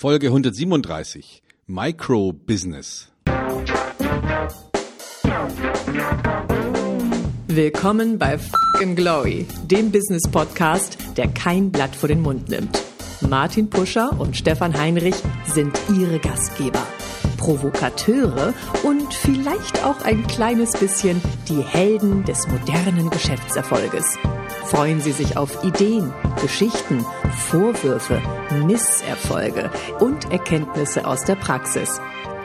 [0.00, 3.10] Folge 137 Micro Business.
[7.48, 12.80] Willkommen bei Fucking Glory, dem Business Podcast, der kein Blatt vor den Mund nimmt.
[13.22, 15.16] Martin Puscher und Stefan Heinrich
[15.52, 16.86] sind ihre Gastgeber.
[17.36, 18.54] Provokateure
[18.84, 24.16] und vielleicht auch ein kleines bisschen die Helden des modernen Geschäftserfolges.
[24.70, 26.12] Freuen Sie sich auf Ideen,
[26.42, 27.02] Geschichten,
[27.48, 28.20] Vorwürfe,
[28.66, 31.88] Misserfolge und Erkenntnisse aus der Praxis.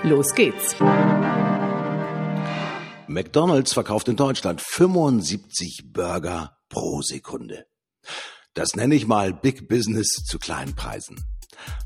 [0.03, 0.73] Los geht's!
[3.07, 7.65] McDonald's verkauft in Deutschland 75 Burger pro Sekunde.
[8.53, 11.21] Das nenne ich mal Big Business zu kleinen Preisen.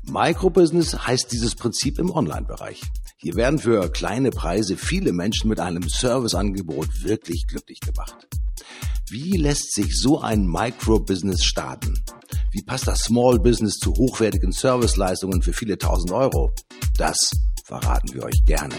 [0.04, 2.80] Microbusiness heißt dieses Prinzip im Online-Bereich.
[3.16, 8.28] Hier werden für kleine Preise viele Menschen mit einem Serviceangebot wirklich glücklich gemacht.
[9.10, 11.94] Wie lässt sich so ein Microbusiness starten?
[12.50, 16.52] Wie passt das Small Business zu hochwertigen Serviceleistungen für viele tausend Euro?
[16.98, 17.30] Das
[17.64, 18.74] verraten wir euch gerne.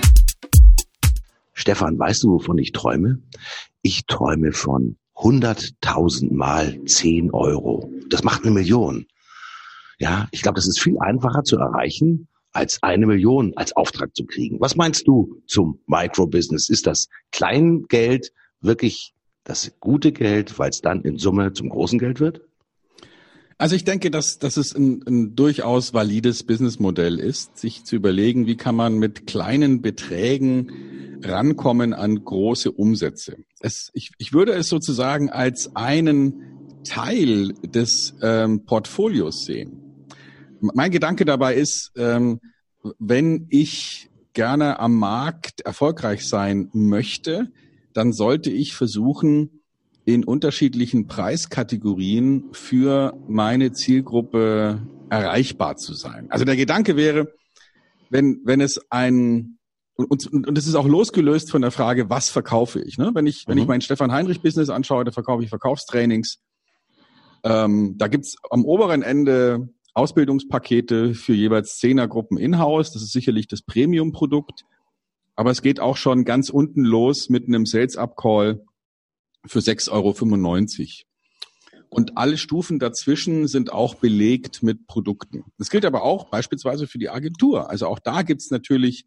[1.54, 3.23] Stefan, weißt du, wovon ich träume?
[3.81, 7.91] Ich träume von 100.000 mal 10 Euro.
[8.09, 9.07] Das macht eine Million.
[9.98, 14.26] Ja, ich glaube, das ist viel einfacher zu erreichen, als eine Million als Auftrag zu
[14.26, 14.59] kriegen.
[14.59, 16.70] Was meinst du zum Microbusiness?
[16.70, 22.20] Ist das Kleingeld wirklich das gute Geld, weil es dann in Summe zum großen Geld
[22.20, 22.41] wird?
[23.57, 28.48] Also ich denke, dass, dass es ein, ein durchaus valides Businessmodell ist, sich zu überlegen,
[28.48, 33.35] wie kann man mit kleinen Beträgen rankommen an große Umsätze.
[33.60, 39.90] Es, ich, ich würde es sozusagen als einen Teil des ähm, Portfolios sehen
[40.62, 42.40] mein Gedanke dabei ist, ähm,
[42.98, 47.51] wenn ich gerne am Markt erfolgreich sein möchte,
[47.99, 49.61] dann sollte ich versuchen,
[50.05, 56.27] in unterschiedlichen Preiskategorien für meine Zielgruppe erreichbar zu sein.
[56.29, 57.33] Also der Gedanke wäre,
[58.09, 59.57] wenn, wenn es ein,
[59.95, 62.97] und, und, das ist auch losgelöst von der Frage, was verkaufe ich.
[62.97, 63.11] Ne?
[63.13, 63.51] Wenn ich, mhm.
[63.51, 63.67] wenn ich mhm.
[63.67, 66.39] mein Stefan Heinrich Business anschaue, da verkaufe ich Verkaufstrainings.
[67.43, 72.93] Ähm, da gibt's am oberen Ende Ausbildungspakete für jeweils Zehnergruppen in-house.
[72.93, 74.63] Das ist sicherlich das Premium-Produkt.
[75.39, 78.61] Aber es geht auch schon ganz unten los mit einem Sales-Up-Call
[79.45, 81.88] für 6,95 Euro.
[81.88, 85.45] Und alle Stufen dazwischen sind auch belegt mit Produkten.
[85.57, 87.69] Das gilt aber auch beispielsweise für die Agentur.
[87.69, 89.05] Also auch da gibt's natürlich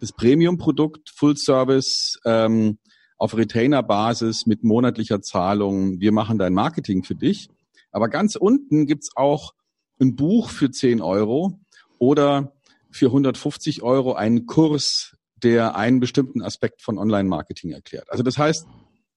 [0.00, 2.76] das Premium-Produkt, Full Service, ähm,
[3.16, 5.98] auf Retainer-Basis mit monatlicher Zahlung.
[5.98, 7.48] Wir machen dein Marketing für dich.
[7.90, 9.54] Aber ganz unten gibt's auch
[9.98, 11.58] ein Buch für 10 Euro
[11.98, 12.52] oder
[12.90, 18.10] für 150 Euro einen Kurs, der einen bestimmten Aspekt von Online-Marketing erklärt.
[18.10, 18.66] Also das heißt,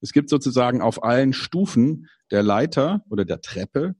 [0.02, 3.96] es gibt sozusagen auf allen Stufen der Leiter oder der Treppe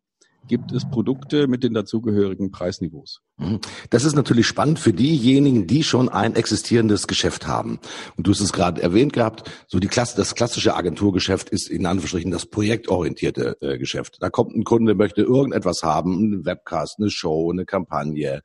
[0.48, 3.22] gibt es Produkte mit den dazugehörigen Preisniveaus.
[3.38, 3.60] Mhm.
[3.90, 7.80] Das ist natürlich spannend für diejenigen, die schon ein existierendes Geschäft haben.
[8.18, 11.86] Und du hast es gerade erwähnt gehabt, so die Klasse, das klassische Agenturgeschäft ist in
[11.86, 14.18] Anführungsstrichen das projektorientierte äh, Geschäft.
[14.20, 18.42] Da kommt ein Kunde, möchte irgendetwas haben, einen Webcast, eine Show, eine Kampagne,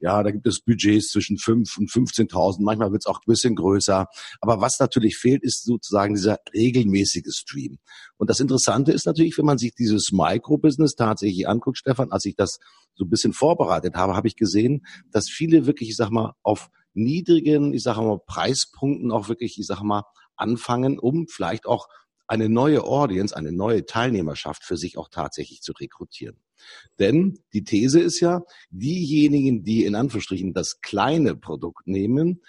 [0.00, 2.58] ja, da gibt es Budgets zwischen 5 und 15.000.
[2.60, 4.06] Manchmal wird es auch ein bisschen größer.
[4.40, 7.78] Aber was natürlich fehlt, ist sozusagen dieser regelmäßige Stream.
[8.16, 12.36] Und das Interessante ist natürlich, wenn man sich dieses Micro-Business tatsächlich anguckt, Stefan, als ich
[12.36, 12.58] das
[12.94, 16.70] so ein bisschen vorbereitet habe, habe ich gesehen, dass viele wirklich, ich sag mal, auf
[16.94, 20.04] niedrigen, ich sag mal, Preispunkten auch wirklich, ich sag mal,
[20.36, 21.88] anfangen, um vielleicht auch
[22.28, 26.36] eine neue Audience, eine neue Teilnehmerschaft für sich auch tatsächlich zu rekrutieren.
[26.98, 32.42] Denn die These ist ja, diejenigen, die in Anführungsstrichen das kleine Produkt nehmen,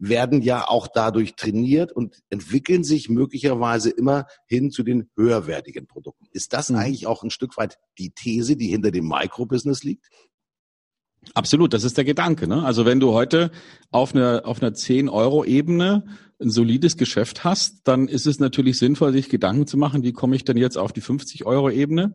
[0.00, 6.26] werden ja auch dadurch trainiert und entwickeln sich möglicherweise immer hin zu den höherwertigen Produkten.
[6.32, 6.76] Ist das mhm.
[6.76, 10.08] eigentlich auch ein Stück weit die These, die hinter dem Microbusiness liegt?
[11.34, 12.48] Absolut, das ist der Gedanke.
[12.48, 12.62] Ne?
[12.64, 13.50] Also wenn du heute
[13.90, 16.04] auf einer, auf einer 10-Euro-Ebene
[16.40, 20.36] ein solides Geschäft hast, dann ist es natürlich sinnvoll, sich Gedanken zu machen, wie komme
[20.36, 22.14] ich denn jetzt auf die 50-Euro-Ebene?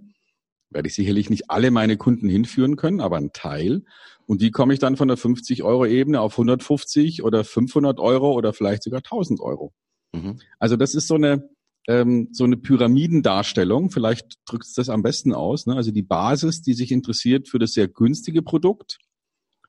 [0.76, 3.84] werde ich sicherlich nicht alle meine Kunden hinführen können, aber ein Teil.
[4.28, 8.84] Und wie komme ich dann von der 50-Euro-Ebene auf 150 oder 500 Euro oder vielleicht
[8.84, 9.74] sogar 1000 Euro?
[10.14, 10.40] Mhm.
[10.60, 11.50] Also das ist so eine,
[11.88, 13.92] ähm, so eine Pyramidendarstellung.
[13.92, 15.66] Vielleicht drückt es das am besten aus.
[15.68, 15.76] Ne?
[15.76, 18.98] Also die Basis, die sich interessiert für das sehr günstige Produkt,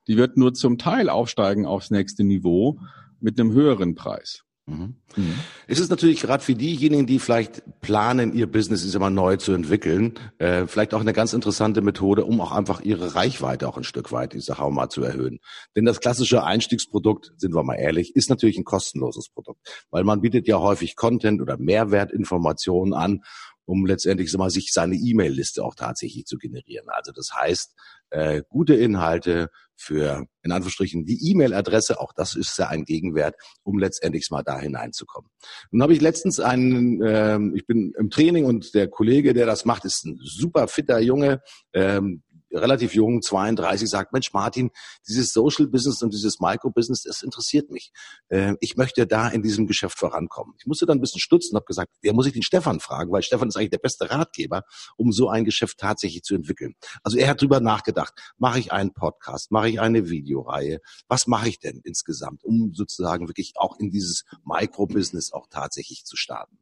[0.06, 2.78] die wird nur zum Teil aufsteigen aufs nächste Niveau
[3.20, 4.45] mit einem höheren Preis.
[4.68, 4.96] Mhm.
[5.14, 5.34] Mhm.
[5.68, 9.52] Es ist natürlich gerade für diejenigen, die vielleicht planen, ihr Business ist immer neu zu
[9.52, 13.84] entwickeln, äh, vielleicht auch eine ganz interessante Methode, um auch einfach ihre Reichweite auch ein
[13.84, 15.38] Stück weit, ich sage auch mal, zu erhöhen.
[15.76, 20.20] Denn das klassische Einstiegsprodukt, sind wir mal ehrlich, ist natürlich ein kostenloses Produkt, weil man
[20.20, 23.22] bietet ja häufig Content oder Mehrwertinformationen an
[23.66, 26.88] um letztendlich so mal sich seine E-Mail-Liste auch tatsächlich zu generieren.
[26.88, 27.74] Also das heißt,
[28.10, 32.00] äh, gute Inhalte für, in Anführungsstrichen, die E-Mail-Adresse.
[32.00, 35.30] Auch das ist ja ein Gegenwert, um letztendlich mal da hineinzukommen.
[35.70, 39.64] Nun habe ich letztens einen, äh, ich bin im Training und der Kollege, der das
[39.64, 41.42] macht, ist ein super fitter Junge,
[41.74, 42.22] ähm,
[42.52, 44.70] relativ jung, 32, sagt, Mensch Martin,
[45.06, 47.92] dieses Social Business und dieses Micro Business, das interessiert mich.
[48.28, 50.54] Äh, ich möchte da in diesem Geschäft vorankommen.
[50.58, 53.12] Ich musste dann ein bisschen stutzen und habe gesagt, wer muss ich den Stefan fragen?
[53.12, 54.62] Weil Stefan ist eigentlich der beste Ratgeber,
[54.96, 56.74] um so ein Geschäft tatsächlich zu entwickeln.
[57.02, 61.48] Also er hat drüber nachgedacht, mache ich einen Podcast, mache ich eine Videoreihe, was mache
[61.48, 66.58] ich denn insgesamt, um sozusagen wirklich auch in dieses Micro-Business auch tatsächlich zu starten.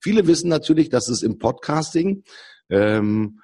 [0.00, 2.24] Viele wissen natürlich, dass es im Podcasting
[2.70, 3.40] ähm,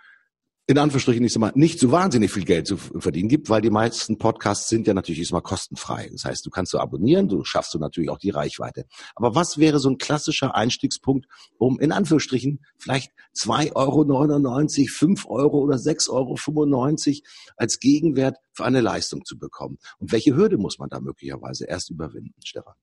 [0.70, 3.70] in Anführungsstrichen ich sag mal, nicht so wahnsinnig viel Geld zu verdienen gibt, weil die
[3.70, 6.08] meisten Podcasts sind ja natürlich ich kostenfrei.
[6.12, 8.86] Das heißt, du kannst du abonnieren, du schaffst du natürlich auch die Reichweite.
[9.16, 11.26] Aber was wäre so ein klassischer Einstiegspunkt,
[11.58, 18.80] um in Anführungsstrichen vielleicht 2,99 Euro, 5 Euro oder 6,95 Euro als Gegenwert für eine
[18.80, 19.78] Leistung zu bekommen?
[19.98, 22.74] Und welche Hürde muss man da möglicherweise erst überwinden, Stefan?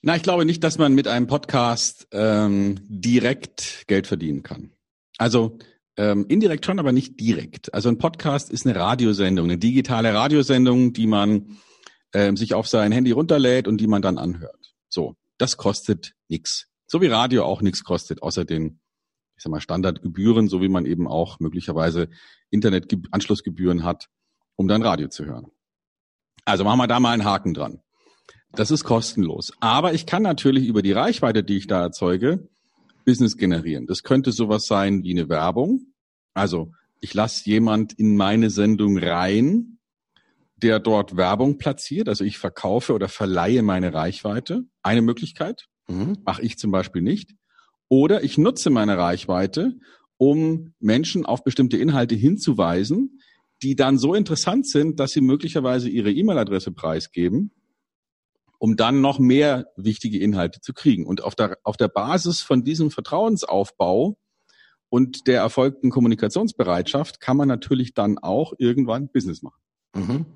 [0.00, 4.70] Na, ich glaube nicht, dass man mit einem Podcast ähm, direkt Geld verdienen kann.
[5.18, 5.58] Also
[5.96, 7.72] ähm, indirekt schon, aber nicht direkt.
[7.72, 11.58] Also ein Podcast ist eine Radiosendung, eine digitale Radiosendung, die man
[12.12, 14.74] ähm, sich auf sein Handy runterlädt und die man dann anhört.
[14.88, 16.68] So, das kostet nichts.
[16.86, 18.80] So wie Radio auch nichts kostet, außer den,
[19.36, 22.08] ich sag mal, Standardgebühren, so wie man eben auch möglicherweise
[22.50, 24.08] Internetanschlussgebühren hat,
[24.56, 25.50] um dann Radio zu hören.
[26.44, 27.80] Also machen wir da mal einen Haken dran.
[28.52, 29.52] Das ist kostenlos.
[29.60, 32.48] Aber ich kann natürlich über die Reichweite, die ich da erzeuge,
[33.04, 33.86] Business generieren.
[33.86, 35.92] Das könnte sowas sein wie eine Werbung.
[36.34, 39.78] Also ich lasse jemand in meine Sendung rein,
[40.56, 42.08] der dort Werbung platziert.
[42.08, 44.64] Also ich verkaufe oder verleihe meine Reichweite.
[44.82, 45.66] Eine Möglichkeit.
[45.88, 46.18] Mhm.
[46.24, 47.32] Mache ich zum Beispiel nicht.
[47.88, 49.74] Oder ich nutze meine Reichweite,
[50.16, 53.20] um Menschen auf bestimmte Inhalte hinzuweisen,
[53.62, 57.52] die dann so interessant sind, dass sie möglicherweise ihre E-Mail-Adresse preisgeben
[58.58, 61.06] um dann noch mehr wichtige Inhalte zu kriegen.
[61.06, 64.16] Und auf der, auf der Basis von diesem Vertrauensaufbau
[64.88, 69.60] und der erfolgten Kommunikationsbereitschaft kann man natürlich dann auch irgendwann Business machen.
[69.94, 70.26] Mhm.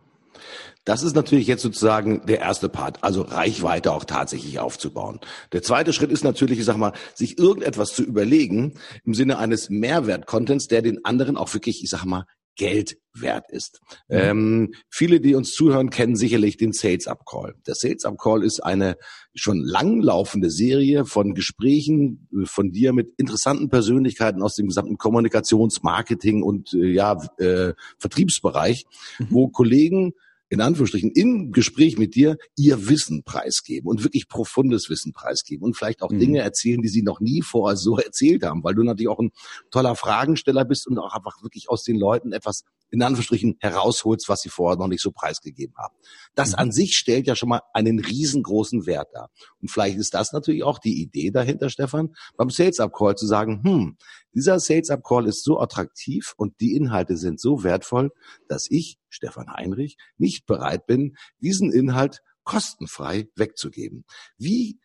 [0.85, 5.21] Das ist natürlich jetzt sozusagen der erste Part, also Reichweite auch tatsächlich aufzubauen.
[5.53, 8.75] Der zweite Schritt ist natürlich, ich sag mal, sich irgendetwas zu überlegen
[9.05, 12.25] im Sinne eines Mehrwert-Contents, der den anderen auch wirklich, ich sag mal,
[12.59, 13.81] Geld wert ist.
[14.09, 14.17] Mhm.
[14.17, 17.55] Ähm, viele, die uns zuhören, kennen sicherlich den Sales Up Call.
[17.67, 18.97] Der Sales Up Call ist eine
[19.35, 25.83] schon langlaufende Serie von Gesprächen äh, von dir mit interessanten Persönlichkeiten aus dem gesamten Kommunikations-,
[25.83, 28.85] Marketing und äh, ja äh, Vertriebsbereich,
[29.19, 29.27] mhm.
[29.31, 30.13] wo Kollegen
[30.49, 35.77] in Anführungsstrichen im Gespräch mit dir ihr Wissen preisgeben und wirklich profundes Wissen preisgeben und
[35.77, 36.19] vielleicht auch mhm.
[36.19, 39.33] Dinge erzählen, die sie noch nie vorher so erzählt haben, weil du natürlich auch ein
[39.71, 44.41] toller Fragensteller bist und auch einfach wirklich aus den Leuten etwas in Anführungsstrichen herausholst, was
[44.41, 45.95] sie vorher noch nicht so preisgegeben haben.
[46.35, 46.59] Das mhm.
[46.59, 49.31] an sich stellt ja schon mal einen riesengroßen Wert dar.
[49.61, 53.27] Und vielleicht ist das natürlich auch die Idee dahinter, Stefan, beim Sales Up Call zu
[53.27, 53.97] sagen, hm,
[54.39, 58.13] dieser Sales Up Call ist so attraktiv und die Inhalte sind so wertvoll,
[58.47, 64.05] dass ich, Stefan Heinrich, nicht bereit bin, diesen Inhalt kostenfrei wegzugeben.
[64.37, 64.79] Wie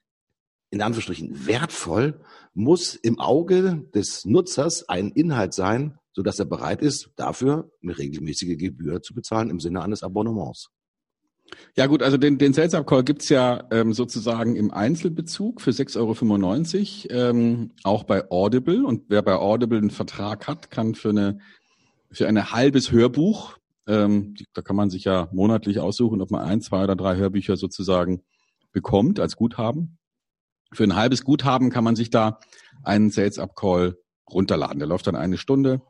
[0.72, 2.20] in Anführungsstrichen wertvoll
[2.56, 7.96] muss im Auge des Nutzers ein Inhalt sein, so dass er bereit ist, dafür eine
[7.96, 10.70] regelmäßige Gebühr zu bezahlen im Sinne eines Abonnements.
[11.76, 15.72] Ja gut, also den, den Sales Up Call gibt's ja ähm, sozusagen im Einzelbezug für
[15.72, 18.86] 6,95 Euro, ähm, auch bei Audible.
[18.86, 21.40] Und wer bei Audible einen Vertrag hat, kann für eine
[22.14, 23.58] für ein halbes Hörbuch,
[23.88, 27.58] ähm, da kann man sich ja monatlich aussuchen, ob man ein, zwei oder drei Hörbücher
[27.58, 28.22] sozusagen
[28.72, 29.98] bekommt als Guthaben.
[30.72, 32.40] Für ein halbes Guthaben kann man sich da
[32.84, 33.98] einen Sales Up Call
[34.32, 34.80] runterladen.
[34.80, 35.82] Der läuft dann eine Stunde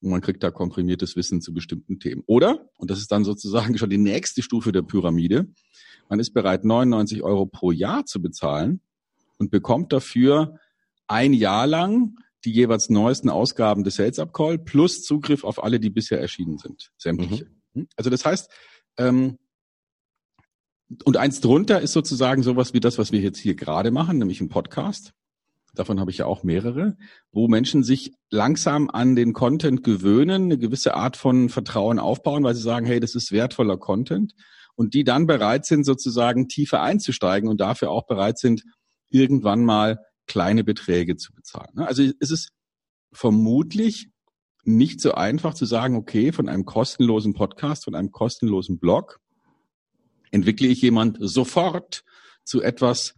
[0.00, 2.22] und man kriegt da komprimiertes Wissen zu bestimmten Themen.
[2.26, 5.48] Oder, und das ist dann sozusagen schon die nächste Stufe der Pyramide,
[6.08, 8.80] man ist bereit, 99 Euro pro Jahr zu bezahlen
[9.36, 10.58] und bekommt dafür
[11.06, 15.80] ein Jahr lang die jeweils neuesten Ausgaben des Sales Up Call plus Zugriff auf alle,
[15.80, 16.90] die bisher erschienen sind.
[16.96, 17.44] Sämtliche.
[17.44, 17.80] Mhm.
[17.80, 17.88] Hm?
[17.96, 18.50] Also das heißt,
[18.96, 19.38] ähm,
[21.04, 24.40] und eins drunter ist sozusagen sowas wie das, was wir jetzt hier gerade machen, nämlich
[24.40, 25.12] ein Podcast
[25.78, 26.96] davon habe ich ja auch mehrere,
[27.32, 32.54] wo Menschen sich langsam an den Content gewöhnen, eine gewisse Art von Vertrauen aufbauen, weil
[32.54, 34.34] sie sagen, hey, das ist wertvoller Content
[34.74, 38.62] und die dann bereit sind, sozusagen tiefer einzusteigen und dafür auch bereit sind,
[39.10, 41.70] irgendwann mal kleine Beträge zu bezahlen.
[41.74, 41.86] Ne?
[41.86, 42.50] Also es ist
[43.12, 44.10] vermutlich
[44.64, 49.18] nicht so einfach zu sagen, okay, von einem kostenlosen Podcast, von einem kostenlosen Blog
[50.30, 52.04] entwickle ich jemand sofort
[52.44, 53.14] zu etwas,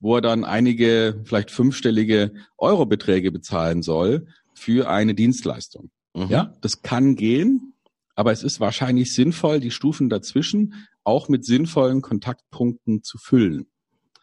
[0.00, 5.90] wo er dann einige, vielleicht fünfstellige Eurobeträge bezahlen soll für eine Dienstleistung.
[6.14, 6.28] Mhm.
[6.28, 7.74] Ja, das kann gehen.
[8.14, 10.74] aber es ist wahrscheinlich sinnvoll, die Stufen dazwischen
[11.04, 13.68] auch mit sinnvollen Kontaktpunkten zu füllen.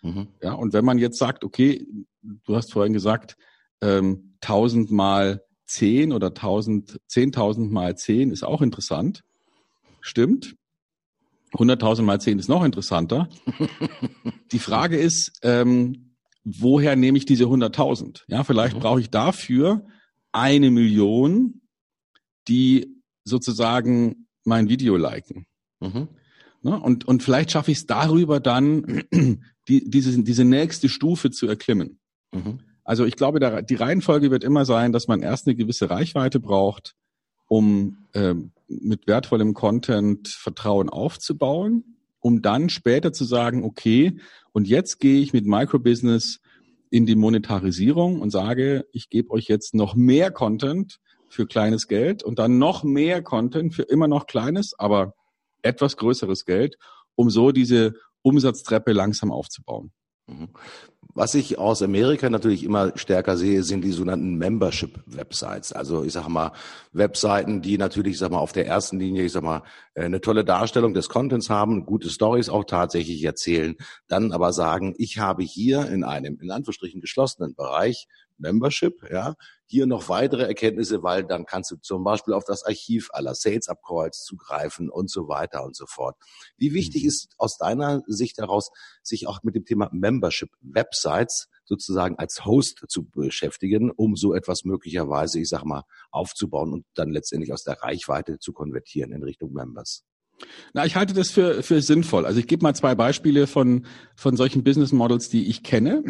[0.02, 0.28] Mhm.
[0.42, 1.88] Ja, und wenn man jetzt sagt, okay,
[2.22, 3.38] du hast vorhin gesagt,
[3.82, 9.24] ähm, 1000 mal 10 oder 1000, 10.000 mal 10 ist auch interessant.
[10.02, 10.56] Stimmt.
[11.56, 13.30] 100.000 mal 10 ist noch interessanter.
[14.52, 18.24] Die Frage ist, ähm, woher nehme ich diese 100.000?
[18.28, 18.82] Ja, vielleicht mhm.
[18.82, 19.86] brauche ich dafür
[20.32, 21.62] eine Million,
[22.48, 25.46] die sozusagen mein Video liken.
[25.80, 26.10] Mhm.
[26.62, 26.80] Ne?
[26.80, 29.04] Und, und vielleicht schaffe ich es darüber dann,
[29.68, 32.00] die, diese, diese nächste Stufe zu erklimmen.
[32.34, 32.60] Mhm.
[32.84, 36.40] Also ich glaube, der, die Reihenfolge wird immer sein, dass man erst eine gewisse Reichweite
[36.40, 36.96] braucht,
[37.48, 38.34] um äh,
[38.68, 44.18] mit wertvollem Content Vertrauen aufzubauen, um dann später zu sagen, okay,
[44.52, 46.40] und jetzt gehe ich mit Microbusiness
[46.90, 51.00] in die Monetarisierung und sage, ich gebe euch jetzt noch mehr Content
[51.30, 55.14] für kleines Geld und dann noch mehr Content für immer noch kleines, aber
[55.62, 56.78] etwas größeres Geld,
[57.16, 59.92] um so diese Umsatztreppe langsam aufzubauen.
[60.28, 60.50] Mhm.
[61.18, 65.72] Was ich aus Amerika natürlich immer stärker sehe, sind die sogenannten Membership-Websites.
[65.72, 66.52] Also ich sage mal
[66.92, 69.64] Webseiten, die natürlich, ich sag mal, auf der ersten Linie, ich sag mal,
[69.94, 73.76] äh, eine tolle Darstellung des Contents haben, gute Stories auch tatsächlich erzählen,
[74.10, 79.86] dann aber sagen, ich habe hier in einem in Anführungsstrichen geschlossenen Bereich Membership, ja, hier
[79.86, 83.80] noch weitere Erkenntnisse, weil dann kannst du zum Beispiel auf das Archiv aller Sales Up
[83.86, 86.16] Calls zugreifen und so weiter und so fort.
[86.58, 87.10] Wie wichtig mhm.
[87.10, 88.70] ist aus deiner Sicht heraus,
[89.02, 94.66] sich auch mit dem Thema Membership Websites sozusagen als Host zu beschäftigen, um so etwas
[94.66, 99.52] möglicherweise, ich sag mal, aufzubauen und dann letztendlich aus der Reichweite zu konvertieren in Richtung
[99.52, 100.04] Members?
[100.74, 102.26] Na, ich halte das für, für sinnvoll.
[102.26, 106.04] Also ich gebe mal zwei Beispiele von, von solchen Business Models, die ich kenne.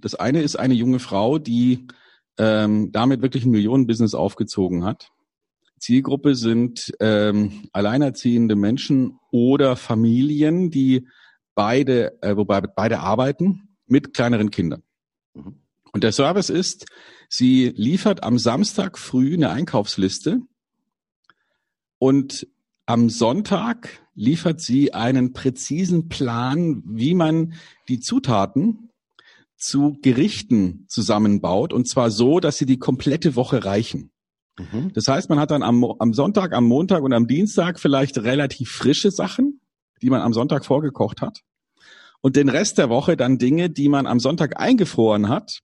[0.00, 1.86] Das eine ist eine junge Frau, die
[2.38, 5.10] ähm, damit wirklich ein Millionenbusiness aufgezogen hat.
[5.78, 11.06] Zielgruppe sind ähm, alleinerziehende Menschen oder Familien, die
[11.54, 14.82] beide, äh, wobei beide arbeiten mit kleineren Kindern.
[15.34, 15.60] Mhm.
[15.92, 16.86] Und der Service ist,
[17.28, 20.40] sie liefert am Samstag früh eine Einkaufsliste
[21.98, 22.46] und
[22.90, 27.52] am Sonntag liefert sie einen präzisen Plan, wie man
[27.88, 28.90] die Zutaten
[29.56, 34.10] zu Gerichten zusammenbaut und zwar so, dass sie die komplette Woche reichen.
[34.58, 34.92] Mhm.
[34.92, 38.72] Das heißt, man hat dann am, am Sonntag, am Montag und am Dienstag vielleicht relativ
[38.72, 39.60] frische Sachen,
[40.02, 41.42] die man am Sonntag vorgekocht hat.
[42.22, 45.60] Und den Rest der Woche dann Dinge, die man am Sonntag eingefroren hat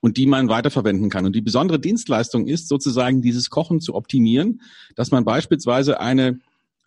[0.00, 1.26] und die man weiterverwenden kann.
[1.26, 4.60] Und die besondere Dienstleistung ist sozusagen dieses Kochen zu optimieren,
[4.94, 6.38] dass man beispielsweise eine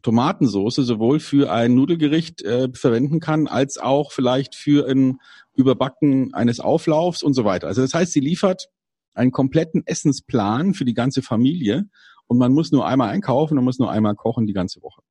[0.01, 5.19] Tomatensoße sowohl für ein Nudelgericht äh, verwenden kann, als auch vielleicht für ein
[5.55, 7.67] Überbacken eines Auflaufs und so weiter.
[7.67, 8.69] Also das heißt, sie liefert
[9.13, 11.89] einen kompletten Essensplan für die ganze Familie
[12.27, 15.01] und man muss nur einmal einkaufen und muss nur einmal kochen die ganze Woche.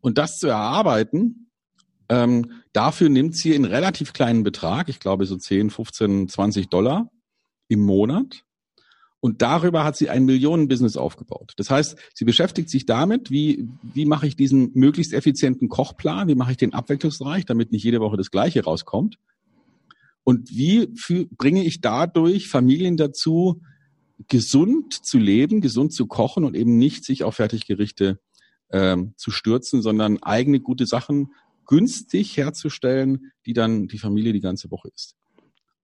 [0.00, 1.43] Und das zu erarbeiten,
[2.14, 7.10] ähm, dafür nimmt sie einen relativ kleinen Betrag, ich glaube so 10, 15, 20 Dollar
[7.66, 8.44] im Monat.
[9.20, 11.54] Und darüber hat sie ein Millionenbusiness aufgebaut.
[11.56, 16.34] Das heißt, sie beschäftigt sich damit, wie, wie mache ich diesen möglichst effizienten Kochplan, wie
[16.34, 19.16] mache ich den abwechslungsreich, damit nicht jede Woche das Gleiche rauskommt.
[20.24, 23.62] Und wie für, bringe ich dadurch Familien dazu,
[24.28, 28.20] gesund zu leben, gesund zu kochen und eben nicht sich auf Fertiggerichte
[28.70, 31.30] ähm, zu stürzen, sondern eigene gute Sachen
[31.66, 35.16] günstig herzustellen, die dann die Familie die ganze Woche isst.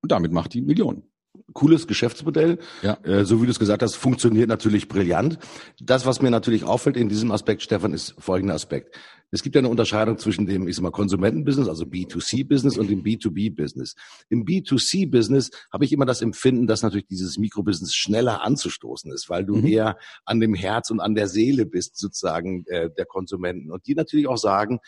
[0.03, 1.05] Und damit macht die Millionen.
[1.53, 2.59] Cooles Geschäftsmodell.
[2.83, 2.95] Ja.
[3.05, 5.39] Äh, so wie du es gesagt hast, funktioniert natürlich brillant.
[5.81, 8.97] Das, was mir natürlich auffällt in diesem Aspekt, Stefan, ist folgender Aspekt.
[9.33, 13.05] Es gibt ja eine Unterscheidung zwischen dem, ich sag mal, Konsumentenbusiness, also B2C-Business und dem
[13.05, 13.95] B2B-Business.
[14.29, 19.45] Im B2C-Business habe ich immer das Empfinden, dass natürlich dieses Mikrobusiness schneller anzustoßen ist, weil
[19.45, 19.67] du mhm.
[19.67, 23.71] eher an dem Herz und an der Seele bist, sozusagen, äh, der Konsumenten.
[23.71, 24.81] Und die natürlich auch sagen,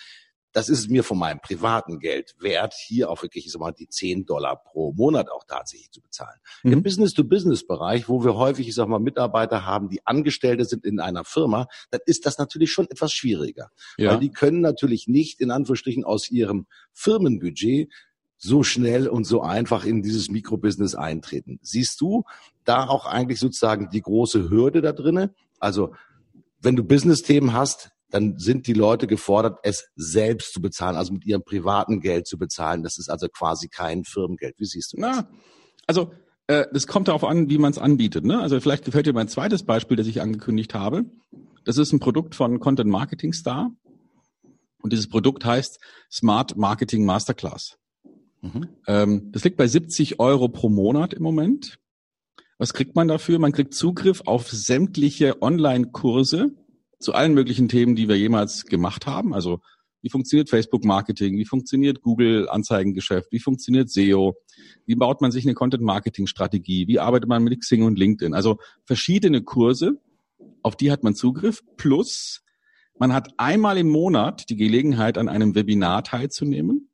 [0.53, 3.89] das ist mir von meinem privaten Geld wert, hier auch wirklich, ich sag mal, die
[3.89, 6.39] 10 Dollar pro Monat auch tatsächlich zu bezahlen.
[6.63, 6.73] Mhm.
[6.73, 11.25] Im Business-to-Business-Bereich, wo wir häufig, ich sag mal, Mitarbeiter haben, die Angestellte sind in einer
[11.25, 13.71] Firma, dann ist das natürlich schon etwas schwieriger.
[13.97, 14.13] Ja.
[14.13, 17.91] Weil die können natürlich nicht in Anführungsstrichen aus ihrem Firmenbudget
[18.37, 21.61] so schnell und so einfach in dieses Mikrobusiness eintreten.
[21.63, 22.25] Siehst du
[22.65, 25.33] da auch eigentlich sozusagen die große Hürde da drinne?
[25.61, 25.95] Also
[26.61, 31.25] wenn du Business-Themen hast, dann sind die Leute gefordert, es selbst zu bezahlen, also mit
[31.25, 32.83] ihrem privaten Geld zu bezahlen.
[32.83, 34.55] Das ist also quasi kein Firmengeld.
[34.59, 35.17] Wie siehst du das?
[35.17, 35.29] Na,
[35.87, 36.13] also
[36.47, 38.25] äh, das kommt darauf an, wie man es anbietet.
[38.25, 38.39] Ne?
[38.41, 41.05] Also vielleicht gefällt dir mein zweites Beispiel, das ich angekündigt habe.
[41.65, 43.71] Das ist ein Produkt von Content Marketing Star.
[44.83, 47.79] Und dieses Produkt heißt Smart Marketing Masterclass.
[48.43, 48.69] Mhm.
[48.87, 51.79] Ähm, das liegt bei 70 Euro pro Monat im Moment.
[52.59, 53.39] Was kriegt man dafür?
[53.39, 56.53] Man kriegt Zugriff auf sämtliche Online-Kurse
[57.03, 59.35] zu allen möglichen Themen, die wir jemals gemacht haben.
[59.35, 59.61] Also
[60.03, 61.39] wie funktioniert Facebook-Marketing?
[61.39, 63.31] Wie funktioniert Google-Anzeigengeschäft?
[63.31, 64.35] Wie funktioniert SEO?
[64.85, 66.89] Wie baut man sich eine Content-Marketing-Strategie?
[66.89, 68.35] Wie arbeitet man mit Xing und LinkedIn?
[68.35, 70.01] Also verschiedene Kurse,
[70.63, 71.63] auf die hat man Zugriff.
[71.77, 72.43] Plus,
[72.99, 76.89] man hat einmal im Monat die Gelegenheit, an einem Webinar teilzunehmen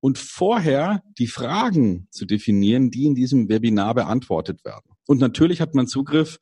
[0.00, 4.92] und vorher die Fragen zu definieren, die in diesem Webinar beantwortet werden.
[5.06, 6.38] Und natürlich hat man Zugriff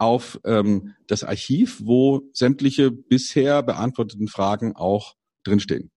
[0.00, 5.14] auf ähm, das Archiv, wo sämtliche bisher beantworteten Fragen auch
[5.44, 5.90] drinstehen.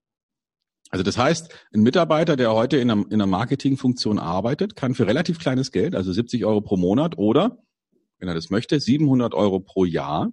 [0.90, 5.06] Also das heißt, ein Mitarbeiter, der heute in einer, in einer Marketingfunktion arbeitet, kann für
[5.06, 7.58] relativ kleines Geld, also 70 Euro pro Monat oder,
[8.18, 10.30] wenn er das möchte, 700 Euro pro Jahr,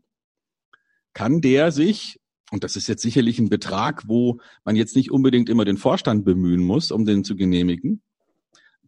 [1.13, 2.19] kann der sich,
[2.51, 6.25] und das ist jetzt sicherlich ein Betrag, wo man jetzt nicht unbedingt immer den Vorstand
[6.25, 8.01] bemühen muss, um den zu genehmigen,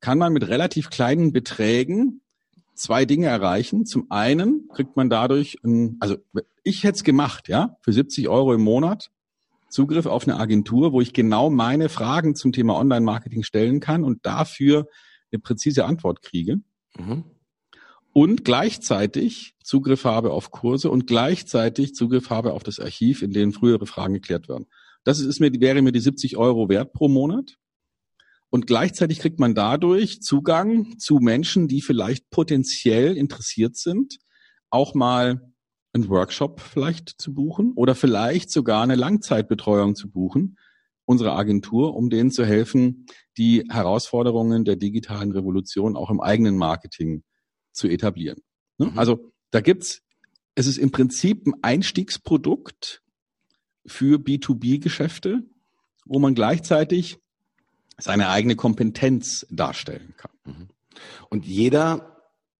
[0.01, 2.22] kann man mit relativ kleinen Beträgen
[2.75, 3.85] zwei Dinge erreichen.
[3.85, 6.17] Zum einen kriegt man dadurch, ein, also
[6.63, 9.09] ich hätte es gemacht, ja, für 70 Euro im Monat
[9.73, 14.25] Zugriff auf eine Agentur, wo ich genau meine Fragen zum Thema Online-Marketing stellen kann und
[14.25, 14.87] dafür
[15.31, 16.59] eine präzise Antwort kriege.
[16.95, 17.23] Mhm.
[18.13, 23.51] Und gleichzeitig Zugriff habe auf Kurse und gleichzeitig Zugriff habe auf das Archiv, in dem
[23.51, 24.67] frühere Fragen geklärt werden.
[25.03, 27.57] Das ist mir, wäre mir die 70 Euro wert pro Monat.
[28.53, 34.19] Und gleichzeitig kriegt man dadurch Zugang zu Menschen, die vielleicht potenziell interessiert sind,
[34.69, 35.41] auch mal
[35.91, 40.59] einen Workshop vielleicht zu buchen oder vielleicht sogar eine Langzeitbetreuung zu buchen,
[41.05, 43.07] unsere Agentur, um denen zu helfen,
[43.39, 47.23] die Herausforderungen der digitalen Revolution auch im eigenen Marketing
[47.71, 48.39] zu etablieren.
[48.77, 48.91] Ne?
[48.91, 48.99] Mhm.
[48.99, 50.03] Also da gibt's,
[50.53, 53.01] es ist im Prinzip ein Einstiegsprodukt
[53.87, 55.41] für B2B-Geschäfte,
[56.05, 57.17] wo man gleichzeitig
[57.97, 60.31] seine eigene Kompetenz darstellen kann.
[60.45, 60.69] Mhm.
[61.29, 62.13] Und jeder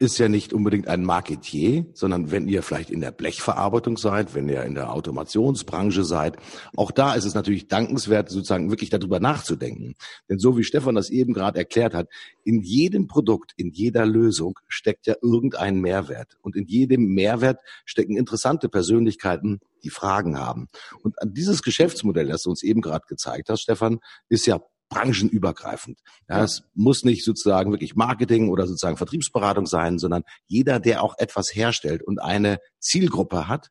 [0.03, 4.49] ist ja nicht unbedingt ein Marketier, sondern wenn ihr vielleicht in der Blechverarbeitung seid, wenn
[4.49, 6.35] ihr in der Automationsbranche seid,
[6.75, 9.95] auch da ist es natürlich dankenswert, sozusagen wirklich darüber nachzudenken.
[10.27, 12.10] Denn so wie Stefan das eben gerade erklärt hat,
[12.43, 16.38] in jedem Produkt, in jeder Lösung steckt ja irgendein Mehrwert.
[16.41, 20.67] Und in jedem Mehrwert stecken interessante Persönlichkeiten, die Fragen haben.
[21.01, 24.60] Und dieses Geschäftsmodell, das du uns eben gerade gezeigt hast, Stefan, ist ja
[24.93, 25.99] branchenübergreifend.
[26.29, 26.43] Ja, ja.
[26.43, 31.53] Es muss nicht sozusagen wirklich Marketing oder sozusagen Vertriebsberatung sein, sondern jeder, der auch etwas
[31.53, 33.69] herstellt und eine Zielgruppe hat,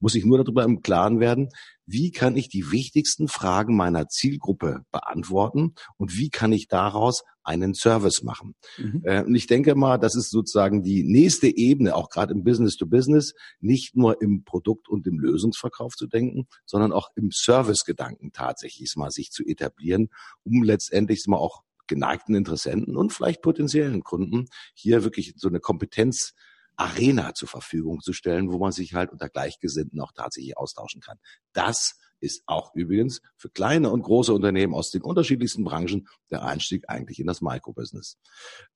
[0.00, 1.48] muss sich nur darüber im Klaren werden,
[1.88, 7.72] wie kann ich die wichtigsten Fragen meiner Zielgruppe beantworten und wie kann ich daraus einen
[7.72, 8.54] Service machen.
[8.76, 9.00] Mhm.
[9.04, 12.76] Äh, und ich denke mal, das ist sozusagen die nächste Ebene, auch gerade im Business
[12.76, 18.32] to Business, nicht nur im Produkt und im Lösungsverkauf zu denken, sondern auch im Servicegedanken
[18.32, 20.10] tatsächlich mal sich zu etablieren,
[20.44, 26.34] um letztendlich mal auch geneigten Interessenten und vielleicht potenziellen Kunden hier wirklich so eine Kompetenz
[26.78, 31.18] Arena zur Verfügung zu stellen, wo man sich halt unter Gleichgesinnten auch tatsächlich austauschen kann.
[31.52, 36.84] Das ist auch übrigens für kleine und große Unternehmen aus den unterschiedlichsten Branchen der Einstieg
[36.88, 38.16] eigentlich in das Microbusiness.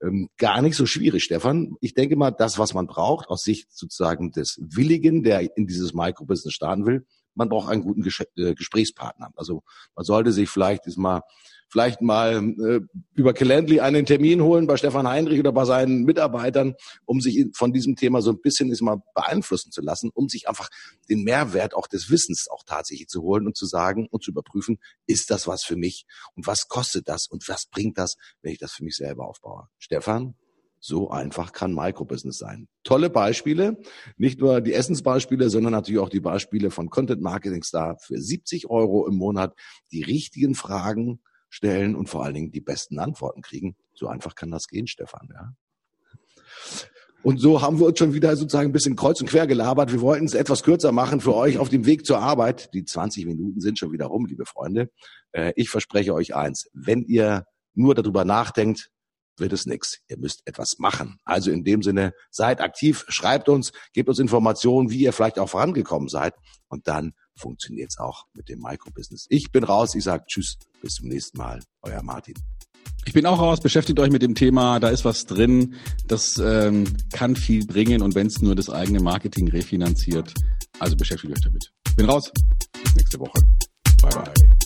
[0.03, 1.77] Ähm, gar nicht so schwierig, Stefan.
[1.81, 5.95] Ich denke mal, das, was man braucht aus Sicht sozusagen des Willigen, der in dieses
[5.95, 9.31] Microbusiness starten will, man braucht einen guten Ges äh, Gesprächspartner.
[9.37, 9.63] Also
[9.95, 11.23] man sollte sich vielleicht diesmal
[11.73, 12.81] vielleicht mal äh,
[13.15, 16.75] über Calendly einen Termin holen bei Stefan Heinrich oder bei seinen Mitarbeitern,
[17.07, 20.69] um sich von diesem Thema so ein bisschen mal beeinflussen zu lassen, um sich einfach
[21.09, 24.79] den Mehrwert auch des Wissens auch tatsächlich zu holen und zu sagen und zu überprüfen,
[25.07, 28.59] ist das was für mich und was kostet das und was bringt das, wenn ich
[28.59, 29.69] das für mich selber aufbaue.
[29.79, 30.35] Stefan?
[30.85, 32.67] So einfach kann Microbusiness sein.
[32.83, 33.81] Tolle Beispiele,
[34.17, 38.69] nicht nur die Essensbeispiele, sondern natürlich auch die Beispiele von Content Marketing Star für 70
[38.69, 39.55] Euro im Monat,
[39.93, 43.77] die richtigen Fragen stellen und vor allen Dingen die besten Antworten kriegen.
[43.95, 45.29] So einfach kann das gehen, Stefan.
[45.33, 45.55] Ja.
[47.23, 49.93] Und so haben wir uns schon wieder sozusagen ein bisschen kreuz und quer gelabert.
[49.93, 52.75] Wir wollten es etwas kürzer machen für euch auf dem Weg zur Arbeit.
[52.75, 54.91] Die 20 Minuten sind schon wieder rum, liebe Freunde.
[55.31, 56.69] Äh, ich verspreche euch eins.
[56.73, 58.91] Wenn ihr nur darüber nachdenkt,
[59.37, 59.99] wird es nichts.
[60.09, 61.19] Ihr müsst etwas machen.
[61.25, 65.49] Also in dem Sinne, seid aktiv, schreibt uns, gebt uns Informationen, wie ihr vielleicht auch
[65.49, 66.35] vorangekommen seid.
[66.69, 69.27] Und dann funktioniert es auch mit dem Microbusiness.
[69.29, 71.61] Ich bin raus, ich sage Tschüss, bis zum nächsten Mal.
[71.83, 72.35] Euer Martin.
[73.05, 75.75] Ich bin auch raus, beschäftigt euch mit dem Thema, da ist was drin,
[76.07, 80.33] das ähm, kann viel bringen und wenn es nur das eigene Marketing refinanziert,
[80.79, 81.73] also beschäftigt euch damit.
[81.89, 82.31] Ich bin raus,
[82.83, 83.41] bis nächste Woche.
[84.03, 84.62] Bye bye.